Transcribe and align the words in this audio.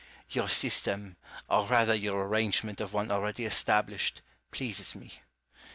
Your 0.31 0.49
system, 0.49 1.15
or 1.47 1.67
rather 1.67 1.93
your 1.93 2.23
arrange 2.25 2.63
ment 2.63 2.81
of 2.81 2.91
one 2.91 3.11
already 3.11 3.45
established, 3.45 4.23
pleases 4.49 4.95
me. 4.95 5.19